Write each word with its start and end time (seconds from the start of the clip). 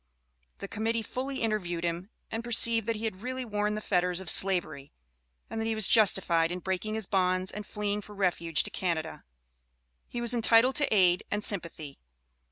The 0.57 0.67
Committee 0.67 1.03
fully 1.03 1.43
interviewed 1.43 1.83
him, 1.83 2.09
and 2.31 2.43
perceived 2.43 2.87
that 2.87 2.95
he 2.95 3.03
had 3.03 3.21
really 3.21 3.45
worn 3.45 3.75
the 3.75 3.81
fetters 3.81 4.19
of 4.19 4.31
Slavery, 4.31 4.91
and 5.47 5.61
that 5.61 5.65
he 5.67 5.75
was 5.75 5.87
justified 5.87 6.51
in 6.51 6.57
breaking 6.57 6.95
his 6.95 7.05
bonds 7.05 7.51
and 7.51 7.67
fleeing 7.67 8.01
for 8.01 8.15
refuge 8.15 8.63
to 8.63 8.71
Canada, 8.71 9.23
and 10.11 10.21
was 10.23 10.33
entitled 10.33 10.73
to 10.77 10.91
aid 10.91 11.23
and 11.29 11.43
sympathy. 11.43 11.99